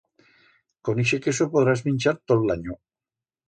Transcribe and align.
Con 0.85 0.95
ixe 1.03 1.21
queso 1.27 1.49
podrás 1.53 1.87
minchar 1.91 2.17
tot 2.21 2.49
l'anyo. 2.51 2.83